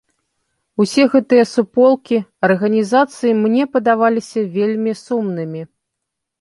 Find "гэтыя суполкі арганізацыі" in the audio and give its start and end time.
1.15-3.37